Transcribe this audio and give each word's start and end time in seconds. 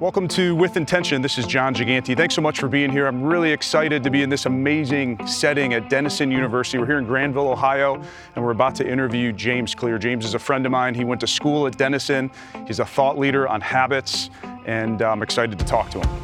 Welcome 0.00 0.26
to 0.28 0.56
With 0.56 0.76
Intention. 0.76 1.22
This 1.22 1.38
is 1.38 1.46
Jon 1.46 1.72
Giganti. 1.72 2.16
Thanks 2.16 2.34
so 2.34 2.42
much 2.42 2.58
for 2.58 2.66
being 2.66 2.90
here. 2.90 3.06
I'm 3.06 3.22
really 3.22 3.52
excited 3.52 4.02
to 4.02 4.10
be 4.10 4.22
in 4.22 4.28
this 4.28 4.44
amazing 4.44 5.24
setting 5.24 5.72
at 5.72 5.88
Denison 5.88 6.32
University. 6.32 6.78
We're 6.78 6.86
here 6.86 6.98
in 6.98 7.04
Granville, 7.04 7.48
Ohio, 7.48 8.02
and 8.34 8.44
we're 8.44 8.50
about 8.50 8.74
to 8.76 8.88
interview 8.88 9.30
James 9.30 9.72
Clear. 9.72 9.96
James 9.98 10.24
is 10.24 10.34
a 10.34 10.38
friend 10.38 10.66
of 10.66 10.72
mine. 10.72 10.96
He 10.96 11.04
went 11.04 11.20
to 11.20 11.28
school 11.28 11.68
at 11.68 11.78
Denison. 11.78 12.28
He's 12.66 12.80
a 12.80 12.84
thought 12.84 13.18
leader 13.18 13.46
on 13.46 13.60
habits, 13.60 14.30
and 14.66 15.00
I'm 15.00 15.22
excited 15.22 15.60
to 15.60 15.64
talk 15.64 15.90
to 15.90 16.00
him. 16.00 16.23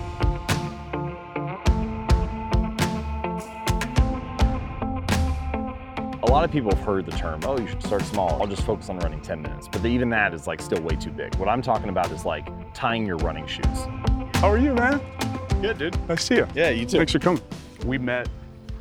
Lot 6.31 6.45
of 6.45 6.53
people 6.53 6.71
have 6.71 6.85
heard 6.85 7.07
the 7.07 7.13
term, 7.13 7.41
oh, 7.45 7.59
you 7.59 7.67
should 7.67 7.83
start 7.83 8.03
small. 8.03 8.41
I'll 8.41 8.47
just 8.47 8.63
focus 8.63 8.89
on 8.89 9.01
running 9.01 9.21
10 9.21 9.43
minutes. 9.43 9.67
But 9.67 9.85
even 9.85 10.09
that 10.11 10.33
is 10.33 10.47
like 10.47 10.61
still 10.61 10.81
way 10.81 10.95
too 10.95 11.11
big. 11.11 11.35
What 11.37 11.49
I'm 11.49 11.61
talking 11.61 11.89
about 11.89 12.13
is 12.13 12.25
like 12.25 12.49
tying 12.73 13.05
your 13.05 13.17
running 13.17 13.49
shoes. 13.49 13.67
How 14.35 14.49
are 14.49 14.59
you, 14.59 14.73
man? 14.75 15.01
Good, 15.61 15.79
dude. 15.79 16.09
Nice 16.09 16.21
to 16.21 16.27
see 16.27 16.35
you. 16.37 16.47
Yeah, 16.55 16.71
you 16.71 16.87
too. 16.87 16.99
Thanks 16.99 17.11
for 17.11 17.19
coming. 17.19 17.43
We 17.85 17.99
met, 17.99 18.29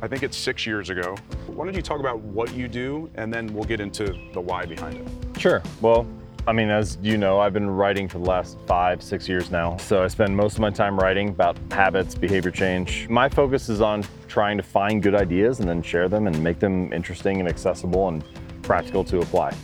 I 0.00 0.06
think 0.06 0.22
it's 0.22 0.36
six 0.36 0.64
years 0.64 0.90
ago. 0.90 1.16
Why 1.48 1.64
don't 1.64 1.74
you 1.74 1.82
talk 1.82 1.98
about 1.98 2.20
what 2.20 2.54
you 2.54 2.68
do, 2.68 3.10
and 3.16 3.34
then 3.34 3.52
we'll 3.52 3.64
get 3.64 3.80
into 3.80 4.16
the 4.32 4.40
why 4.40 4.64
behind 4.64 4.96
it. 4.96 5.40
Sure. 5.40 5.60
Well, 5.80 6.06
I 6.46 6.52
mean, 6.52 6.70
as 6.70 6.96
you 7.02 7.18
know, 7.18 7.38
I've 7.38 7.52
been 7.52 7.68
writing 7.68 8.08
for 8.08 8.18
the 8.18 8.24
last 8.24 8.58
five, 8.66 9.02
six 9.02 9.28
years 9.28 9.50
now. 9.50 9.76
So 9.76 10.02
I 10.02 10.08
spend 10.08 10.34
most 10.34 10.54
of 10.54 10.60
my 10.60 10.70
time 10.70 10.98
writing 10.98 11.28
about 11.28 11.58
habits, 11.70 12.14
behavior 12.14 12.50
change. 12.50 13.08
My 13.10 13.28
focus 13.28 13.68
is 13.68 13.82
on 13.82 14.04
trying 14.26 14.56
to 14.56 14.62
find 14.62 15.02
good 15.02 15.14
ideas 15.14 15.60
and 15.60 15.68
then 15.68 15.82
share 15.82 16.08
them 16.08 16.26
and 16.26 16.42
make 16.42 16.58
them 16.58 16.92
interesting 16.94 17.40
and 17.40 17.48
accessible 17.48 18.08
and 18.08 18.24
practical 18.62 19.04
to 19.04 19.20
apply. 19.20 19.54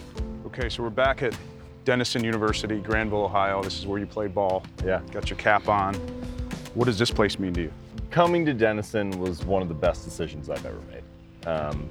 Okay, 0.46 0.68
so 0.68 0.82
we're 0.82 0.90
back 0.90 1.22
at 1.22 1.36
Denison 1.86 2.22
University, 2.22 2.78
Granville, 2.80 3.24
Ohio. 3.24 3.62
This 3.62 3.78
is 3.78 3.86
where 3.86 3.98
you 3.98 4.06
play 4.06 4.26
ball. 4.26 4.62
Yeah. 4.84 5.00
Got 5.12 5.30
your 5.30 5.38
cap 5.38 5.68
on. 5.68 5.94
What 6.74 6.84
does 6.84 6.98
this 6.98 7.10
place 7.10 7.38
mean 7.38 7.54
to 7.54 7.62
you? 7.62 7.72
Coming 8.10 8.44
to 8.44 8.52
Denison 8.52 9.10
was 9.18 9.44
one 9.44 9.62
of 9.62 9.68
the 9.68 9.74
best 9.74 10.04
decisions 10.04 10.50
I've 10.50 10.66
ever 10.66 10.80
made. 10.90 11.48
Um, 11.48 11.88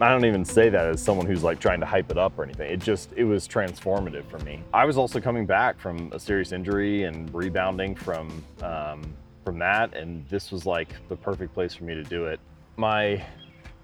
I 0.00 0.10
don't 0.10 0.24
even 0.24 0.44
say 0.44 0.68
that 0.68 0.86
as 0.86 1.02
someone 1.02 1.26
who's 1.26 1.42
like 1.42 1.58
trying 1.58 1.80
to 1.80 1.86
hype 1.86 2.12
it 2.12 2.18
up 2.18 2.38
or 2.38 2.44
anything. 2.44 2.70
It 2.70 2.78
just, 2.78 3.12
it 3.16 3.24
was 3.24 3.48
transformative 3.48 4.24
for 4.26 4.38
me. 4.40 4.62
I 4.72 4.84
was 4.84 4.96
also 4.96 5.20
coming 5.20 5.44
back 5.44 5.80
from 5.80 6.12
a 6.12 6.20
serious 6.20 6.52
injury 6.52 7.02
and 7.02 7.34
rebounding 7.34 7.96
from, 7.96 8.44
um, 8.62 9.02
from 9.44 9.58
that. 9.58 9.96
And 9.96 10.24
this 10.28 10.52
was 10.52 10.64
like 10.64 10.94
the 11.08 11.16
perfect 11.16 11.52
place 11.52 11.74
for 11.74 11.82
me 11.82 11.94
to 11.94 12.04
do 12.04 12.26
it. 12.26 12.38
My 12.76 13.24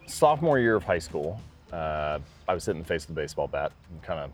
sophomore 0.06 0.60
year 0.60 0.76
of 0.76 0.84
high 0.84 1.00
school, 1.00 1.40
uh, 1.72 2.20
I 2.46 2.54
was 2.54 2.64
hitting 2.64 2.82
the 2.82 2.86
face 2.86 3.02
of 3.02 3.08
the 3.08 3.20
baseball 3.20 3.48
bat 3.48 3.72
and 3.90 4.00
kind 4.04 4.20
of 4.20 4.30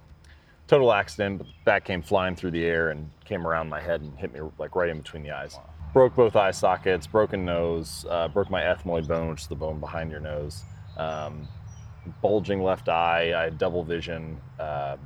total 0.69 0.93
accident, 0.93 1.39
but 1.39 1.47
the 1.47 1.53
bat 1.65 1.87
came 1.87 2.03
flying 2.03 2.37
through 2.37 2.51
the 2.51 2.63
air 2.63 2.91
and 2.91 3.09
came 3.25 3.47
around 3.47 3.71
my 3.71 3.81
head 3.81 4.03
and 4.03 4.15
hit 4.19 4.35
me 4.35 4.41
like 4.59 4.77
right 4.77 4.91
in 4.91 4.99
between 4.99 5.23
the 5.23 5.31
eyes. 5.31 5.59
Broke 5.95 6.15
both 6.15 6.37
eye 6.37 6.51
sockets, 6.51 7.07
broken 7.07 7.47
nose, 7.47 8.05
uh, 8.11 8.29
broke 8.29 8.51
my 8.51 8.61
ethmoid 8.61 9.09
bone, 9.09 9.31
which 9.31 9.41
is 9.41 9.47
the 9.47 9.55
bone 9.55 9.81
behind 9.81 10.11
your 10.11 10.21
nose. 10.21 10.63
Um, 10.99 11.49
bulging 12.23 12.63
left 12.63 12.89
eye. 12.89 13.33
I 13.37 13.45
had 13.45 13.59
double 13.59 13.85
vision. 13.85 14.41
Uh, 14.59 14.97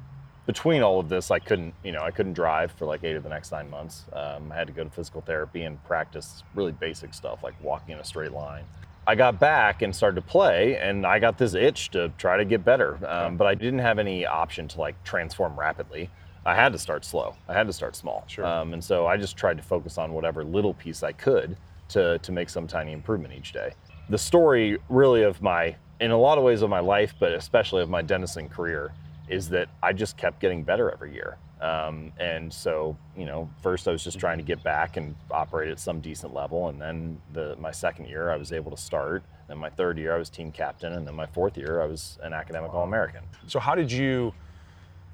between 0.47 0.83
all 0.83 1.01
of 1.01 1.09
this, 1.09 1.31
I 1.31 1.39
couldn't, 1.39 1.75
you 1.83 1.93
know, 1.93 2.03
I 2.03 2.11
couldn't 2.11 2.35
drive 2.35 2.73
for 2.73 2.85
like 2.85 3.03
eight 3.03 3.17
of 3.17 3.23
the 3.23 3.31
next 3.31 3.51
nine 3.51 3.71
months. 3.71 4.05
Um, 4.13 4.53
I 4.53 4.57
had 4.57 4.67
to 4.67 4.73
go 4.73 4.85
to 4.85 4.91
physical 4.91 5.23
therapy 5.23 5.63
and 5.63 5.83
practice 5.85 6.43
really 6.55 6.73
basic 6.73 7.15
stuff 7.15 7.43
like 7.43 7.55
walking 7.63 7.95
in 7.95 7.99
a 8.01 8.05
straight 8.05 8.33
line. 8.33 8.65
I 9.07 9.15
got 9.15 9.39
back 9.39 9.83
and 9.83 9.95
started 9.95 10.17
to 10.17 10.27
play, 10.27 10.79
and 10.79 11.07
I 11.07 11.19
got 11.19 11.37
this 11.39 11.55
itch 11.55 11.91
to 11.91 12.11
try 12.17 12.37
to 12.37 12.45
get 12.45 12.65
better. 12.65 12.99
Um, 13.07 13.37
but 13.37 13.47
I 13.47 13.55
didn't 13.55 13.81
have 13.81 13.99
any 13.99 14.25
option 14.25 14.67
to 14.69 14.81
like 14.81 15.03
transform 15.05 15.59
rapidly. 15.59 16.11
I 16.47 16.55
had 16.55 16.73
to 16.73 16.79
start 16.79 17.05
slow. 17.05 17.37
I 17.49 17.55
had 17.55 17.67
to 17.67 17.73
start 17.73 17.97
small. 17.97 18.25
Sure. 18.27 18.45
Um, 18.45 18.75
and 18.75 18.83
so 18.85 19.07
I 19.07 19.17
just 19.17 19.37
tried 19.37 19.57
to 19.57 19.63
focus 19.63 19.99
on 19.99 20.13
whatever 20.13 20.45
little 20.45 20.75
piece 20.75 21.03
I 21.03 21.13
could 21.13 21.57
to 21.89 22.19
to 22.19 22.33
make 22.33 22.49
some 22.49 22.67
tiny 22.67 22.93
improvement 22.93 23.35
each 23.35 23.53
day. 23.53 23.73
The 24.09 24.19
story 24.19 24.79
really 24.89 25.23
of 25.23 25.41
my 25.41 25.77
in 26.01 26.11
a 26.11 26.19
lot 26.19 26.39
of 26.39 26.45
ways 26.45 26.63
of 26.63 26.71
my 26.71 26.81
life, 26.81 27.15
but 27.19 27.33
especially 27.33 27.83
of 27.83 27.91
my 27.91 28.03
Denison 28.03 28.49
career, 28.49 28.93
is 29.29 29.49
that 29.51 29.69
I 29.83 29.93
just 29.93 30.17
kept 30.17 30.41
getting 30.41 30.63
better 30.63 30.91
every 30.91 31.13
year. 31.15 31.37
Um, 31.61 32.13
and 32.19 32.53
so, 32.53 32.97
you 33.17 33.25
know, 33.25 33.49
first 33.63 33.89
I 33.89 33.93
was 33.93 34.05
just 34.05 34.19
trying 34.19 34.37
to 34.39 34.45
get 34.45 34.63
back 34.63 34.97
and 34.97 35.15
operate 35.31 35.71
at 35.71 35.79
some 35.79 36.01
decent 36.01 36.35
level, 36.35 36.69
and 36.69 36.81
then 36.81 37.19
the 37.33 37.57
my 37.59 37.71
second 37.71 38.07
year 38.07 38.31
I 38.31 38.37
was 38.37 38.53
able 38.53 38.71
to 38.71 38.77
start. 38.77 39.23
Then 39.49 39.59
my 39.59 39.71
third 39.71 39.97
year 39.97 40.15
I 40.15 40.19
was 40.19 40.29
team 40.29 40.53
captain, 40.53 40.93
and 40.93 41.07
then 41.07 41.15
my 41.15 41.27
fourth 41.27 41.57
year 41.57 41.81
I 41.81 41.87
was 41.87 42.19
an 42.23 42.35
academic 42.35 42.75
All-American. 42.75 43.23
So, 43.47 43.61
how 43.61 43.75
did 43.75 43.91
you? 43.91 44.35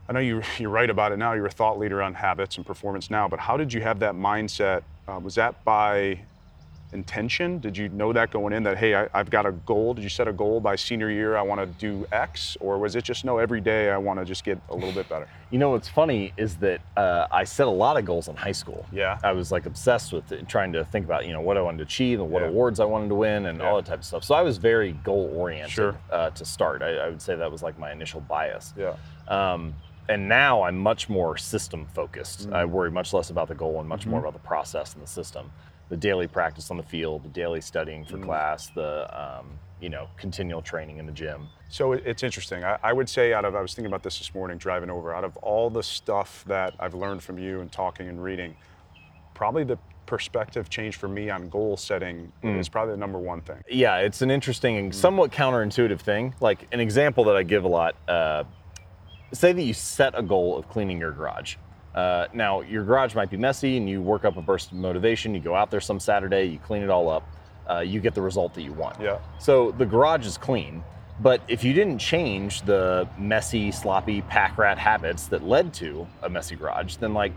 I 0.08 0.12
know 0.12 0.18
you 0.20 0.42
you 0.58 0.68
write 0.70 0.90
about 0.90 1.12
it 1.12 1.18
now. 1.18 1.34
You're 1.34 1.46
a 1.46 1.50
thought 1.50 1.78
leader 1.78 2.02
on 2.02 2.14
habits 2.14 2.56
and 2.56 2.66
performance 2.66 3.10
now, 3.10 3.28
but 3.28 3.38
how 3.38 3.56
did 3.56 3.72
you 3.72 3.80
have 3.82 4.00
that 4.00 4.14
mindset? 4.14 4.82
Uh, 5.06 5.20
was 5.20 5.36
that 5.36 5.62
by 5.64 6.20
intention? 6.92 7.58
Did 7.58 7.76
you 7.76 7.88
know 7.90 8.12
that 8.12 8.30
going 8.30 8.52
in 8.52 8.62
that 8.64 8.76
hey, 8.78 8.94
I, 8.94 9.08
have 9.14 9.30
got 9.30 9.46
a 9.46 9.52
goal? 9.52 9.94
Did 9.94 10.02
you 10.02 10.08
set 10.10 10.28
a 10.28 10.32
goal 10.32 10.60
by 10.60 10.76
senior 10.76 11.10
year? 11.10 11.36
I 11.36 11.42
want 11.42 11.60
to 11.60 11.66
do 11.66 12.06
X, 12.12 12.56
or 12.60 12.78
was 12.78 12.96
it 12.96 13.04
just 13.04 13.24
no? 13.24 13.38
Every 13.38 13.60
day 13.60 13.90
I 13.90 13.96
want 13.96 14.18
to 14.18 14.24
just 14.24 14.44
get 14.44 14.58
a 14.68 14.74
little 14.74 14.92
bit 14.92 15.08
better. 15.08 15.28
You 15.50 15.58
know 15.58 15.70
what's 15.70 15.88
funny 15.88 16.32
is 16.36 16.56
that 16.56 16.80
uh, 16.96 17.26
I 17.30 17.44
set 17.44 17.66
a 17.66 17.70
lot 17.70 17.96
of 17.96 18.04
goals 18.04 18.28
in 18.28 18.36
high 18.36 18.52
school. 18.52 18.86
Yeah. 18.92 19.18
I 19.22 19.32
was 19.32 19.50
like 19.50 19.66
obsessed 19.66 20.12
with 20.12 20.30
it, 20.32 20.48
trying 20.48 20.72
to 20.74 20.84
think 20.84 21.04
about 21.04 21.26
you 21.26 21.32
know 21.32 21.40
what 21.40 21.56
I 21.56 21.62
wanted 21.62 21.78
to 21.78 21.84
achieve 21.84 22.20
and 22.20 22.30
what 22.30 22.42
Yeah. 22.42 22.48
awards 22.48 22.80
I 22.80 22.84
wanted 22.84 23.08
to 23.08 23.14
win 23.14 23.46
and 23.46 23.60
all 23.62 23.76
that 23.76 23.86
type 23.86 23.98
of 24.00 24.04
stuff. 24.04 24.24
So 24.24 24.34
I 24.34 24.42
was 24.42 24.58
very 24.58 24.92
goal 25.04 25.32
oriented 25.34 25.70
Sure. 25.72 25.96
uh, 26.10 26.30
to 26.30 26.44
start. 26.44 26.82
I, 26.82 26.96
I 26.96 27.08
would 27.08 27.22
say 27.22 27.34
that 27.34 27.50
was 27.50 27.62
like 27.62 27.78
my 27.78 27.92
initial 27.92 28.20
bias. 28.20 28.74
Yeah. 28.76 28.94
Um, 29.28 29.74
and 30.08 30.28
now 30.28 30.62
I'm 30.62 30.76
much 30.76 31.08
more 31.08 31.36
system 31.36 31.86
focused. 31.94 32.48
Mm. 32.50 32.52
I 32.54 32.64
worry 32.64 32.90
much 32.90 33.12
less 33.12 33.30
about 33.30 33.46
the 33.46 33.54
goal 33.54 33.78
and 33.78 33.88
much 33.88 34.06
more 34.06 34.18
about 34.18 34.32
the 34.32 34.40
process 34.40 34.94
and 34.94 35.02
the 35.02 35.06
system. 35.06 35.52
The 35.90 35.96
daily 35.96 36.28
practice 36.28 36.70
on 36.70 36.76
the 36.76 36.82
field, 36.84 37.24
the 37.24 37.28
daily 37.28 37.60
studying 37.60 38.04
for 38.04 38.16
Mm. 38.16 38.24
class, 38.24 38.68
the 38.68 39.08
um, 39.20 39.58
you 39.80 39.88
know 39.88 40.06
continual 40.16 40.62
training 40.62 40.98
in 40.98 41.06
the 41.06 41.12
gym. 41.12 41.48
So 41.68 41.92
it's 41.92 42.22
interesting. 42.22 42.64
I, 42.64 42.78
I 42.82 42.92
would 42.92 43.08
say 43.08 43.32
out 43.32 43.44
of 43.44 43.54
I 43.56 43.60
was 43.60 43.74
thinking 43.74 43.90
about 43.90 44.02
this 44.02 44.18
this 44.18 44.32
morning 44.34 44.56
driving 44.56 44.88
over. 44.90 45.12
Out 45.14 45.24
of 45.24 45.36
all 45.38 45.68
the 45.68 45.82
stuff 45.82 46.44
that 46.46 46.74
I've 46.78 46.94
learned 46.94 47.22
from 47.22 47.38
you 47.38 47.60
and 47.60 47.70
talking 47.72 48.08
and 48.08 48.22
reading, 48.22 48.56
probably 49.34 49.64
the 49.64 49.78
perspective 50.06 50.68
change 50.68 50.96
for 50.96 51.08
me 51.08 51.30
on 51.30 51.48
goal 51.48 51.76
setting 51.76 52.32
is 52.42 52.68
probably 52.68 52.94
the 52.94 52.98
number 52.98 53.18
one 53.18 53.40
thing. 53.42 53.62
Yeah, 53.68 53.98
it's 53.98 54.22
an 54.22 54.30
interesting 54.30 54.76
and 54.76 54.94
somewhat 54.94 55.30
counterintuitive 55.32 56.00
thing. 56.00 56.34
Like 56.40 56.66
an 56.72 56.80
example 56.80 57.24
that 57.24 57.36
I 57.36 57.42
give 57.44 57.64
a 57.64 57.68
lot. 57.68 57.94
Uh, 58.08 58.44
say 59.32 59.52
that 59.52 59.62
you 59.62 59.72
set 59.74 60.16
a 60.18 60.22
goal 60.22 60.56
of 60.58 60.68
cleaning 60.68 60.98
your 60.98 61.12
garage. 61.12 61.54
Uh, 61.94 62.26
now, 62.32 62.60
your 62.60 62.84
garage 62.84 63.14
might 63.14 63.30
be 63.30 63.36
messy, 63.36 63.76
and 63.76 63.88
you 63.88 64.00
work 64.00 64.24
up 64.24 64.36
a 64.36 64.42
burst 64.42 64.70
of 64.70 64.76
motivation. 64.78 65.34
You 65.34 65.40
go 65.40 65.54
out 65.54 65.70
there 65.70 65.80
some 65.80 65.98
Saturday, 66.00 66.44
you 66.44 66.58
clean 66.58 66.82
it 66.82 66.90
all 66.90 67.08
up, 67.08 67.28
uh, 67.68 67.80
you 67.80 68.00
get 68.00 68.14
the 68.14 68.22
result 68.22 68.54
that 68.54 68.62
you 68.62 68.72
want. 68.72 69.00
Yeah. 69.00 69.18
So 69.38 69.72
the 69.72 69.86
garage 69.86 70.26
is 70.26 70.38
clean, 70.38 70.84
but 71.20 71.40
if 71.48 71.64
you 71.64 71.72
didn't 71.72 71.98
change 71.98 72.62
the 72.62 73.08
messy, 73.18 73.72
sloppy 73.72 74.22
pack 74.22 74.56
rat 74.56 74.78
habits 74.78 75.26
that 75.28 75.42
led 75.42 75.74
to 75.74 76.06
a 76.22 76.28
messy 76.30 76.54
garage, 76.56 76.96
then 76.96 77.12
like 77.12 77.32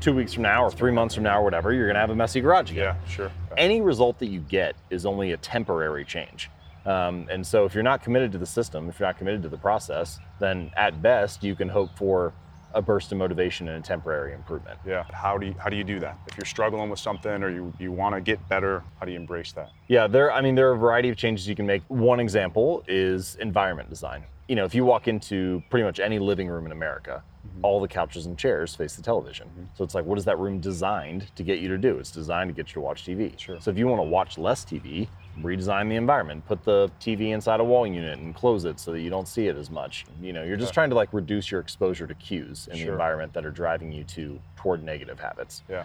two 0.00 0.14
weeks 0.14 0.32
from 0.32 0.44
now 0.44 0.64
or 0.64 0.70
three 0.70 0.92
months 0.92 1.14
from 1.14 1.24
now 1.24 1.38
or 1.38 1.44
whatever, 1.44 1.72
you're 1.72 1.86
gonna 1.86 1.98
have 2.00 2.08
a 2.10 2.14
messy 2.14 2.40
garage 2.40 2.70
again 2.70 2.96
Yeah, 2.96 3.08
sure. 3.08 3.30
any 3.58 3.82
result 3.82 4.18
that 4.20 4.28
you 4.28 4.40
get 4.40 4.74
is 4.88 5.04
only 5.04 5.32
a 5.32 5.36
temporary 5.36 6.04
change. 6.06 6.50
Um, 6.86 7.26
and 7.30 7.46
so 7.46 7.66
if 7.66 7.74
you're 7.74 7.82
not 7.82 8.02
committed 8.02 8.32
to 8.32 8.38
the 8.38 8.46
system, 8.46 8.88
if 8.88 8.98
you're 8.98 9.06
not 9.08 9.18
committed 9.18 9.42
to 9.42 9.50
the 9.50 9.58
process, 9.58 10.18
then 10.38 10.70
at 10.74 11.02
best 11.02 11.44
you 11.44 11.54
can 11.54 11.68
hope 11.68 11.90
for 11.96 12.32
a 12.74 12.82
burst 12.82 13.12
of 13.12 13.18
motivation 13.18 13.68
and 13.68 13.84
a 13.84 13.86
temporary 13.86 14.32
improvement. 14.32 14.78
Yeah. 14.86 15.04
How 15.12 15.38
do 15.38 15.46
you 15.46 15.54
how 15.58 15.68
do 15.68 15.76
you 15.76 15.84
do 15.84 15.98
that? 16.00 16.18
If 16.28 16.36
you're 16.36 16.44
struggling 16.44 16.90
with 16.90 16.98
something 16.98 17.42
or 17.42 17.50
you, 17.50 17.72
you 17.78 17.92
want 17.92 18.14
to 18.14 18.20
get 18.20 18.46
better, 18.48 18.82
how 18.98 19.06
do 19.06 19.12
you 19.12 19.18
embrace 19.18 19.52
that? 19.52 19.70
Yeah, 19.88 20.06
there. 20.06 20.32
I 20.32 20.40
mean, 20.40 20.54
there 20.54 20.68
are 20.70 20.74
a 20.74 20.78
variety 20.78 21.08
of 21.08 21.16
changes 21.16 21.48
you 21.48 21.56
can 21.56 21.66
make. 21.66 21.82
One 21.88 22.20
example 22.20 22.84
is 22.86 23.36
environment 23.36 23.88
design. 23.88 24.24
You 24.48 24.56
know, 24.56 24.64
if 24.64 24.74
you 24.74 24.84
walk 24.84 25.06
into 25.06 25.62
pretty 25.70 25.84
much 25.84 26.00
any 26.00 26.18
living 26.18 26.48
room 26.48 26.66
in 26.66 26.72
America, 26.72 27.22
mm-hmm. 27.46 27.64
all 27.64 27.80
the 27.80 27.86
couches 27.86 28.26
and 28.26 28.36
chairs 28.36 28.74
face 28.74 28.96
the 28.96 29.02
television. 29.02 29.46
Mm-hmm. 29.48 29.64
So 29.76 29.84
it's 29.84 29.94
like, 29.94 30.04
what 30.04 30.18
is 30.18 30.24
that 30.24 30.38
room 30.38 30.60
designed 30.60 31.34
to 31.36 31.42
get 31.44 31.60
you 31.60 31.68
to 31.68 31.78
do? 31.78 31.98
It's 31.98 32.10
designed 32.10 32.48
to 32.48 32.54
get 32.54 32.70
you 32.70 32.74
to 32.74 32.80
watch 32.80 33.04
TV. 33.04 33.38
Sure. 33.38 33.60
So 33.60 33.70
if 33.70 33.78
you 33.78 33.86
want 33.86 34.00
to 34.00 34.08
watch 34.08 34.38
less 34.38 34.64
TV, 34.64 35.08
redesign 35.42 35.88
the 35.88 35.96
environment, 35.96 36.46
put 36.46 36.64
the 36.64 36.90
TV 37.00 37.30
inside 37.30 37.60
a 37.60 37.64
wall 37.64 37.86
unit 37.86 38.18
and 38.18 38.34
close 38.34 38.64
it 38.64 38.78
so 38.80 38.92
that 38.92 39.00
you 39.00 39.10
don't 39.10 39.28
see 39.28 39.46
it 39.48 39.56
as 39.56 39.70
much. 39.70 40.06
You 40.20 40.32
know, 40.32 40.42
you're 40.42 40.56
just 40.56 40.70
Yeah. 40.70 40.74
trying 40.74 40.90
to 40.90 40.96
like 40.96 41.12
reduce 41.12 41.50
your 41.50 41.60
exposure 41.60 42.06
to 42.06 42.14
cues 42.14 42.68
in 42.70 42.78
the 42.78 42.88
environment 42.90 43.32
that 43.34 43.44
are 43.46 43.50
driving 43.50 43.92
you 43.92 44.04
to 44.04 44.40
toward 44.56 44.82
negative 44.82 45.20
habits. 45.20 45.62
Yeah. 45.68 45.84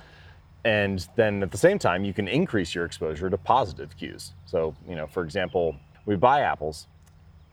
And 0.63 1.07
then 1.16 1.44
at 1.44 1.52
the 1.52 1.57
same 1.57 1.78
time, 1.78 2.04
you 2.04 2.13
can 2.13 2.28
increase 2.28 2.74
your 2.74 2.86
exposure 2.86 3.30
to 3.30 3.38
positive 3.38 3.96
cues. 3.98 4.34
So, 4.46 4.75
you 4.88 4.96
know, 4.96 5.06
for 5.07 5.24
example, 5.24 5.75
we 6.06 6.16
buy 6.16 6.42
apples 6.42 6.88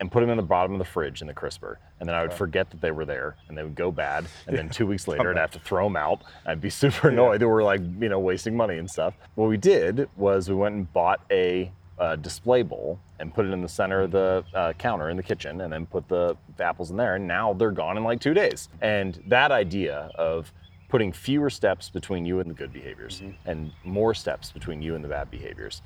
and 0.00 0.10
put 0.10 0.20
them 0.20 0.30
in 0.30 0.36
the 0.36 0.42
bottom 0.42 0.72
of 0.72 0.78
the 0.78 0.84
fridge 0.84 1.20
in 1.20 1.26
the 1.28 1.34
crisper. 1.34 1.78
And 2.00 2.08
then 2.08 2.16
I 2.16 2.22
would 2.22 2.30
Okay. 2.30 2.38
forget 2.38 2.70
that 2.70 2.80
they 2.80 2.90
were 2.90 3.04
there 3.04 3.36
and 3.48 3.56
they 3.56 3.62
would 3.62 3.76
go 3.76 3.92
bad. 3.92 4.24
And 4.48 4.56
then 4.58 4.68
two 4.68 4.86
weeks 4.86 5.06
later, 5.06 5.30
I'd 5.30 5.36
have 5.36 5.52
to 5.52 5.60
throw 5.60 5.84
them 5.84 5.94
out. 5.96 6.22
I'd 6.46 6.60
be 6.60 6.70
super 6.70 7.10
annoyed 7.10 7.40
that 7.40 7.48
we're 7.48 7.62
like, 7.62 7.80
you 8.00 8.08
know, 8.08 8.18
wasting 8.18 8.56
money 8.56 8.78
and 8.78 8.90
stuff. 8.90 9.14
What 9.36 9.48
we 9.48 9.56
did 9.58 10.08
was 10.16 10.48
we 10.48 10.56
went 10.56 10.74
and 10.74 10.92
bought 10.92 11.20
a 11.30 11.70
uh, 11.98 12.16
display 12.16 12.62
bowl 12.62 12.98
and 13.18 13.32
put 13.32 13.46
it 13.46 13.52
in 13.52 13.62
the 13.62 13.68
center 13.68 14.02
of 14.02 14.10
the 14.10 14.44
uh, 14.54 14.72
counter 14.74 15.10
in 15.10 15.16
the 15.16 15.22
kitchen 15.22 15.60
and 15.60 15.72
then 15.72 15.86
put 15.86 16.08
the, 16.08 16.36
the 16.56 16.64
apples 16.64 16.90
in 16.90 16.96
there. 16.96 17.16
And 17.16 17.26
now 17.28 17.52
they're 17.52 17.70
gone 17.70 17.96
in 17.96 18.04
like 18.04 18.20
two 18.20 18.34
days. 18.34 18.68
And 18.80 19.22
that 19.28 19.52
idea 19.52 20.10
of 20.16 20.52
putting 20.88 21.12
fewer 21.12 21.48
steps 21.48 21.88
between 21.88 22.26
you 22.26 22.40
and 22.40 22.50
the 22.50 22.54
good 22.54 22.72
behaviors 22.72 23.22
and 23.46 23.72
more 23.84 24.12
steps 24.12 24.52
between 24.52 24.82
you 24.82 24.94
and 24.94 25.02
the 25.02 25.08
bad 25.08 25.30
behaviors. 25.30 25.80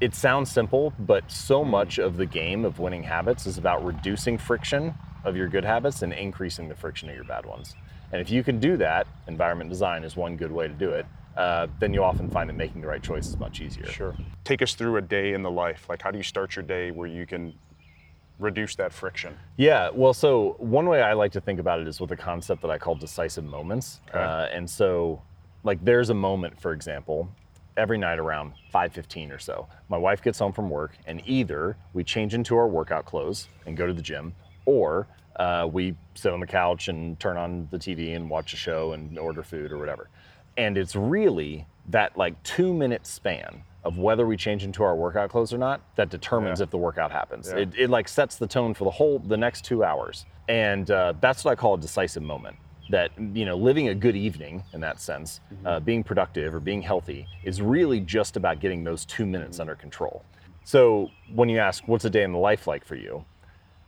It 0.00 0.14
sounds 0.14 0.50
simple, 0.50 0.92
but 0.98 1.30
so 1.30 1.64
much 1.64 1.98
of 1.98 2.16
the 2.16 2.26
game 2.26 2.64
of 2.64 2.80
winning 2.80 3.04
habits 3.04 3.46
is 3.46 3.58
about 3.58 3.84
reducing 3.84 4.38
friction 4.38 4.94
of 5.24 5.36
your 5.36 5.48
good 5.48 5.64
habits 5.64 6.02
and 6.02 6.12
increasing 6.12 6.68
the 6.68 6.74
friction 6.74 7.08
of 7.08 7.14
your 7.14 7.24
bad 7.24 7.46
ones. 7.46 7.76
And 8.10 8.20
if 8.20 8.28
you 8.28 8.42
can 8.42 8.58
do 8.58 8.76
that, 8.78 9.06
environment 9.28 9.70
design 9.70 10.02
is 10.04 10.16
one 10.16 10.36
good 10.36 10.50
way 10.50 10.66
to 10.66 10.74
do 10.74 10.90
it. 10.90 11.06
Uh, 11.36 11.66
then 11.80 11.92
you 11.92 12.02
often 12.02 12.30
find 12.30 12.48
that 12.48 12.54
making 12.54 12.80
the 12.80 12.86
right 12.86 13.02
choice 13.02 13.26
is 13.26 13.38
much 13.38 13.60
easier. 13.60 13.86
Sure. 13.86 14.14
Take 14.44 14.62
us 14.62 14.74
through 14.74 14.96
a 14.96 15.02
day 15.02 15.32
in 15.32 15.42
the 15.42 15.50
life. 15.50 15.86
Like, 15.88 16.02
how 16.02 16.10
do 16.10 16.18
you 16.18 16.24
start 16.24 16.54
your 16.54 16.64
day 16.64 16.90
where 16.90 17.08
you 17.08 17.26
can 17.26 17.54
reduce 18.38 18.76
that 18.76 18.92
friction? 18.92 19.36
Yeah, 19.56 19.90
well, 19.92 20.14
so 20.14 20.56
one 20.58 20.86
way 20.86 21.02
I 21.02 21.12
like 21.14 21.32
to 21.32 21.40
think 21.40 21.58
about 21.58 21.80
it 21.80 21.88
is 21.88 22.00
with 22.00 22.12
a 22.12 22.16
concept 22.16 22.62
that 22.62 22.70
I 22.70 22.78
call 22.78 22.94
decisive 22.94 23.44
moments. 23.44 24.00
Okay. 24.10 24.18
Uh, 24.18 24.46
and 24.46 24.68
so, 24.68 25.22
like, 25.64 25.84
there's 25.84 26.10
a 26.10 26.14
moment, 26.14 26.60
for 26.60 26.72
example, 26.72 27.28
every 27.76 27.98
night 27.98 28.18
around 28.18 28.52
5:15 28.72 29.32
or 29.32 29.38
so. 29.38 29.66
My 29.88 29.96
wife 29.96 30.22
gets 30.22 30.38
home 30.38 30.52
from 30.52 30.70
work, 30.70 30.96
and 31.06 31.22
either 31.26 31.76
we 31.92 32.04
change 32.04 32.34
into 32.34 32.56
our 32.56 32.68
workout 32.68 33.04
clothes 33.04 33.48
and 33.66 33.76
go 33.76 33.86
to 33.86 33.92
the 33.92 34.02
gym, 34.02 34.34
or 34.66 35.06
uh, 35.36 35.68
we 35.70 35.96
sit 36.14 36.32
on 36.32 36.40
the 36.40 36.46
couch 36.46 36.88
and 36.88 37.18
turn 37.18 37.36
on 37.36 37.66
the 37.70 37.78
TV 37.78 38.14
and 38.14 38.30
watch 38.30 38.52
a 38.52 38.56
show 38.56 38.92
and 38.92 39.18
order 39.18 39.42
food 39.42 39.72
or 39.72 39.78
whatever. 39.78 40.08
And 40.56 40.78
it's 40.78 40.94
really 40.96 41.66
that 41.88 42.16
like 42.16 42.40
two 42.42 42.72
minute 42.72 43.06
span 43.06 43.62
of 43.84 43.98
whether 43.98 44.26
we 44.26 44.36
change 44.36 44.64
into 44.64 44.82
our 44.82 44.96
workout 44.96 45.28
clothes 45.30 45.52
or 45.52 45.58
not 45.58 45.82
that 45.96 46.08
determines 46.08 46.60
Yeah. 46.60 46.64
if 46.64 46.70
the 46.70 46.78
workout 46.78 47.12
happens. 47.12 47.48
Yeah. 47.50 47.60
It, 47.62 47.74
it 47.76 47.90
like 47.90 48.08
sets 48.08 48.36
the 48.36 48.46
tone 48.46 48.72
for 48.72 48.84
the 48.84 48.90
whole 48.90 49.18
the 49.18 49.36
next 49.36 49.64
two 49.64 49.84
hours, 49.84 50.24
and 50.48 50.90
uh, 50.90 51.12
that's 51.20 51.44
what 51.44 51.52
I 51.52 51.54
call 51.54 51.74
a 51.74 51.78
decisive 51.78 52.22
moment. 52.22 52.56
That 52.90 53.10
you 53.34 53.44
know, 53.44 53.56
living 53.56 53.88
a 53.88 53.94
good 53.94 54.16
evening 54.16 54.62
in 54.72 54.80
that 54.80 55.00
sense, 55.00 55.40
uh, 55.66 55.80
being 55.80 56.02
productive 56.04 56.54
or 56.54 56.60
being 56.60 56.80
healthy 56.82 57.26
is 57.42 57.60
really 57.60 58.00
just 58.00 58.36
about 58.36 58.60
getting 58.60 58.84
those 58.84 59.04
two 59.04 59.26
minutes 59.26 59.58
under 59.60 59.74
control. 59.74 60.22
So 60.64 61.10
when 61.34 61.48
you 61.50 61.58
ask, 61.58 61.86
"What's 61.86 62.04
a 62.06 62.10
day 62.10 62.22
in 62.22 62.32
the 62.32 62.38
life 62.38 62.66
like 62.66 62.84
for 62.84 62.94
you?" 62.96 63.24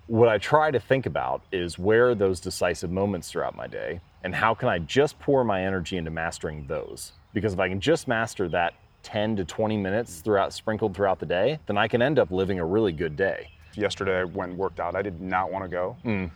what 0.09 0.29
I 0.29 0.39
try 0.39 0.71
to 0.71 0.79
think 0.79 1.05
about 1.07 1.43
is 1.51 1.81
where 1.81 2.11
are 2.11 2.15
those 2.15 2.39
decisive 2.39 2.93
moments 2.93 3.29
throughout 3.29 3.57
my 3.57 3.67
day 3.67 3.99
and 4.27 4.35
how 4.35 4.55
can 4.55 4.69
I 4.69 4.81
just 4.81 5.17
pour 5.21 5.45
my 5.45 5.63
energy 5.65 5.97
into 5.97 6.11
mastering 6.11 6.67
those? 6.67 7.13
Because 7.33 7.53
if 7.53 7.61
I 7.61 7.69
can 7.69 7.81
just 7.81 8.09
master 8.09 8.49
that 8.49 8.75
10 9.05 9.37
to 9.37 9.45
20 9.45 9.77
minutes 9.77 10.19
throughout 10.19 10.53
sprinkled 10.53 10.97
throughout 10.97 11.21
the 11.21 11.27
day, 11.27 11.61
then 11.67 11.79
I 11.79 11.87
can 11.87 12.03
end 12.03 12.19
up 12.19 12.33
living 12.33 12.59
a 12.59 12.67
really 12.67 12.91
good 12.91 13.17
day. 13.17 13.51
Yesterday, 13.75 14.19
I 14.19 14.25
went 14.25 14.51
and 14.51 14.59
worked 14.59 14.81
out. 14.81 14.97
I 14.97 15.03
did 15.03 15.21
not 15.21 15.53
want 15.53 15.65
to 15.65 15.69
go. 15.69 15.97
Mm. 16.05 16.33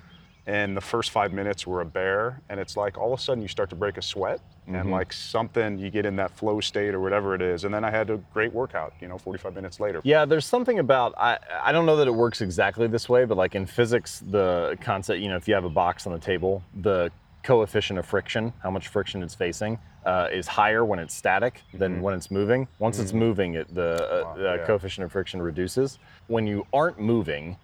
And 0.46 0.76
the 0.76 0.80
first 0.80 1.10
five 1.10 1.32
minutes 1.32 1.66
were 1.66 1.80
a 1.80 1.84
bear. 1.84 2.40
And 2.48 2.60
it's 2.60 2.76
like 2.76 2.96
all 2.96 3.12
of 3.12 3.18
a 3.18 3.22
sudden 3.22 3.42
you 3.42 3.48
start 3.48 3.70
to 3.70 3.76
break 3.76 3.96
a 3.96 4.02
sweat 4.02 4.40
Mm-hmm. 4.70 4.80
and 4.80 4.90
like 4.92 5.12
something, 5.12 5.78
you 5.78 5.90
get 5.90 6.06
in 6.06 6.14
that 6.16 6.30
flow 6.36 6.60
state 6.60 6.94
or 6.94 7.00
whatever 7.00 7.34
it 7.34 7.42
is. 7.42 7.64
And 7.64 7.74
then 7.74 7.84
I 7.84 7.90
had 7.90 8.08
a 8.08 8.18
great 8.32 8.52
workout, 8.52 8.92
you 9.00 9.08
know, 9.08 9.18
45 9.18 9.54
minutes 9.54 9.80
later. 9.80 10.00
Yeah, 10.04 10.24
there's 10.24 10.46
something 10.46 10.78
about 10.78 11.12
I 11.18 11.38
I 11.62 11.72
don't 11.72 11.86
know 11.86 11.96
that 11.96 12.06
it 12.06 12.14
works 12.14 12.40
exactly 12.40 12.86
this 12.86 13.08
way, 13.08 13.24
but 13.24 13.36
like 13.36 13.56
in 13.56 13.66
physics, 13.66 14.22
the 14.30 14.78
concept, 14.80 15.20
you 15.20 15.28
know, 15.28 15.36
if 15.36 15.48
you 15.48 15.54
have 15.54 15.64
a 15.64 15.70
box 15.70 16.06
on 16.06 16.12
the 16.12 16.20
table, 16.20 16.62
the 16.82 17.10
coefficient 17.42 17.98
of 17.98 18.06
friction, 18.06 18.52
how 18.62 18.70
much 18.70 18.88
friction 18.88 19.22
it's 19.22 19.34
facing, 19.34 19.78
uh, 20.04 20.28
is 20.32 20.46
higher 20.46 20.84
when 20.84 20.98
it's 20.98 21.14
static 21.14 21.62
than 21.74 22.00
when 22.00 22.14
it's 22.14 22.30
moving. 22.30 22.66
Once 22.78 22.98
it's 22.98 23.12
moving, 23.12 23.54
it, 23.54 23.74
the, 23.74 23.94
uh, 24.10 24.22
Wow, 24.24 24.34
the 24.36 24.56
yeah. 24.58 24.66
coefficient 24.66 25.04
of 25.04 25.12
friction 25.12 25.42
reduces. 25.42 25.98
When 26.26 26.46
you 26.46 26.66
aren't 26.72 26.98
moving, 27.00 27.56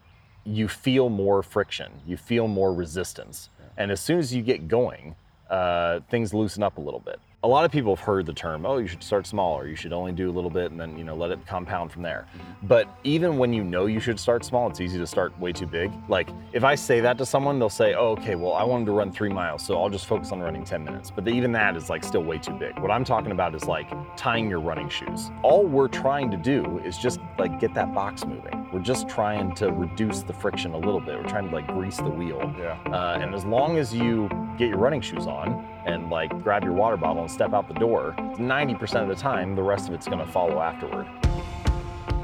you 0.44 0.68
feel 0.68 1.08
more 1.08 1.42
friction, 1.42 1.90
you 2.06 2.16
feel 2.16 2.46
more 2.46 2.72
resistance, 2.72 3.48
and 3.76 3.90
as 3.90 4.00
soon 4.00 4.18
as 4.18 4.32
you 4.34 4.42
get 4.42 4.68
going, 4.68 5.16
uh, 5.50 6.00
things 6.10 6.32
loosen 6.32 6.62
up 6.62 6.78
a 6.78 6.80
little 6.80 7.00
bit. 7.00 7.18
A 7.46 7.54
lot 7.56 7.64
of 7.64 7.70
people 7.70 7.94
have 7.94 8.04
heard 8.04 8.26
the 8.26 8.32
term, 8.32 8.66
"Oh, 8.66 8.78
you 8.78 8.88
should 8.88 9.04
start 9.04 9.24
small, 9.24 9.56
or 9.56 9.68
you 9.68 9.76
should 9.76 9.92
only 9.92 10.10
do 10.10 10.28
a 10.28 10.34
little 10.34 10.50
bit, 10.50 10.72
and 10.72 10.80
then 10.80 10.98
you 10.98 11.04
know 11.04 11.14
let 11.14 11.30
it 11.30 11.46
compound 11.46 11.92
from 11.92 12.02
there." 12.02 12.26
Mm-hmm. 12.26 12.66
But 12.66 12.88
even 13.04 13.38
when 13.38 13.52
you 13.52 13.62
know 13.62 13.86
you 13.86 14.00
should 14.00 14.18
start 14.18 14.44
small, 14.44 14.68
it's 14.68 14.80
easy 14.80 14.98
to 14.98 15.06
start 15.06 15.38
way 15.38 15.52
too 15.52 15.68
big. 15.68 15.92
Like 16.08 16.28
if 16.52 16.64
I 16.64 16.74
say 16.74 16.98
that 16.98 17.16
to 17.18 17.24
someone, 17.24 17.60
they'll 17.60 17.68
say, 17.68 17.94
"Oh, 17.94 18.16
okay, 18.18 18.34
well 18.34 18.54
I 18.54 18.64
wanted 18.64 18.86
to 18.86 18.92
run 18.92 19.12
three 19.12 19.28
miles, 19.28 19.64
so 19.64 19.80
I'll 19.80 19.88
just 19.88 20.06
focus 20.06 20.32
on 20.32 20.40
running 20.40 20.64
10 20.64 20.82
minutes." 20.82 21.12
But 21.12 21.28
even 21.28 21.52
that 21.52 21.76
is 21.76 21.88
like 21.88 22.02
still 22.02 22.24
way 22.24 22.38
too 22.38 22.54
big. 22.54 22.76
What 22.80 22.90
I'm 22.90 23.04
talking 23.04 23.30
about 23.30 23.54
is 23.54 23.66
like 23.66 23.92
tying 24.16 24.50
your 24.50 24.58
running 24.58 24.88
shoes. 24.88 25.30
All 25.44 25.66
we're 25.66 25.86
trying 25.86 26.32
to 26.32 26.36
do 26.36 26.80
is 26.84 26.98
just 26.98 27.20
like 27.38 27.60
get 27.60 27.74
that 27.74 27.94
box 27.94 28.26
moving. 28.26 28.65
We're 28.72 28.80
just 28.80 29.08
trying 29.08 29.54
to 29.56 29.70
reduce 29.70 30.22
the 30.22 30.32
friction 30.32 30.72
a 30.74 30.78
little 30.78 31.00
bit. 31.00 31.16
We're 31.16 31.28
trying 31.28 31.48
to 31.48 31.54
like 31.54 31.66
grease 31.68 31.98
the 31.98 32.10
wheel. 32.10 32.52
Yeah. 32.58 32.78
Uh, 32.86 33.18
and 33.20 33.34
as 33.34 33.44
long 33.44 33.78
as 33.78 33.94
you 33.94 34.28
get 34.58 34.68
your 34.68 34.78
running 34.78 35.00
shoes 35.00 35.26
on 35.26 35.64
and 35.86 36.10
like 36.10 36.30
grab 36.42 36.64
your 36.64 36.72
water 36.72 36.96
bottle 36.96 37.22
and 37.22 37.30
step 37.30 37.52
out 37.52 37.68
the 37.68 37.74
door, 37.74 38.14
90% 38.18 39.02
of 39.02 39.08
the 39.08 39.14
time, 39.14 39.54
the 39.54 39.62
rest 39.62 39.88
of 39.88 39.94
it's 39.94 40.06
going 40.06 40.24
to 40.24 40.30
follow 40.32 40.60
afterward. 40.60 41.06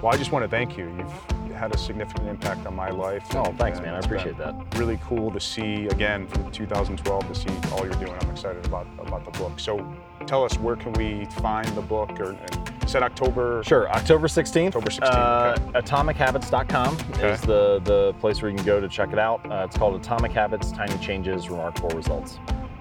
Well, 0.02 0.12
I 0.12 0.16
just 0.16 0.32
want 0.32 0.44
to 0.44 0.48
thank 0.48 0.76
you. 0.76 0.92
You've 0.98 1.54
had 1.54 1.72
a 1.72 1.78
significant 1.78 2.26
impact 2.26 2.66
on 2.66 2.74
my 2.74 2.90
life. 2.90 3.24
Oh, 3.36 3.54
thanks, 3.56 3.78
man. 3.78 3.94
I 3.94 4.00
appreciate 4.00 4.36
that. 4.38 4.56
Really 4.76 4.98
cool 5.04 5.30
to 5.30 5.38
see 5.38 5.86
again 5.86 6.26
from 6.26 6.50
2012 6.50 7.28
to 7.28 7.34
see 7.36 7.70
all 7.70 7.84
you're 7.84 7.94
doing. 7.94 8.12
I'm 8.20 8.30
excited 8.30 8.66
about 8.66 8.88
about 8.98 9.24
the 9.24 9.30
book. 9.38 9.60
So, 9.60 9.94
tell 10.26 10.42
us 10.42 10.58
where 10.58 10.74
can 10.74 10.92
we 10.94 11.26
find 11.40 11.68
the 11.76 11.82
book? 11.82 12.18
Or 12.18 12.30
and 12.32 12.71
said 12.92 13.02
October. 13.02 13.62
Sure, 13.64 13.88
October 13.90 14.28
16th. 14.28 14.66
October 14.68 14.90
16th, 14.90 15.02
Uh, 15.02 15.56
okay. 15.58 15.80
AtomicHabits.com 15.80 16.96
Okay. 17.14 17.30
is 17.32 17.40
the, 17.40 17.80
the 17.84 18.14
place 18.20 18.42
where 18.42 18.50
you 18.50 18.56
can 18.56 18.66
go 18.66 18.80
to 18.80 18.88
check 18.88 19.12
it 19.12 19.18
out. 19.18 19.40
Uh, 19.50 19.64
it's 19.66 19.76
called 19.76 19.94
Atomic 19.98 20.32
Habits 20.32 20.70
Tiny 20.72 20.96
Changes, 20.98 21.48
Remarkable 21.48 21.88
Results. 21.90 22.38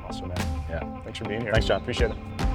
Awesome, 0.07 0.27
man. 0.27 0.37
Yeah. 0.69 1.01
Thanks 1.03 1.17
for 1.17 1.25
being 1.25 1.41
here. 1.41 1.53
Thanks, 1.53 1.67
Jon. 1.67 1.81
Appreciate 1.81 2.11
it. 2.11 2.50